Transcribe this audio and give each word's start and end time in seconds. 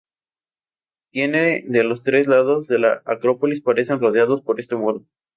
Tres 1.11 1.63
de 1.71 1.83
los 1.83 2.01
cuatro 2.01 2.23
lados 2.23 2.67
de 2.67 2.79
la 2.79 3.03
acrópolis 3.05 3.59
aparecen 3.61 3.99
rodeados 3.99 4.41
por 4.41 4.59
este 4.59 4.75
muro. 4.75 5.05